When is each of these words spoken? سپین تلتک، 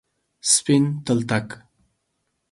سپین 0.53 0.83
تلتک، 1.05 1.47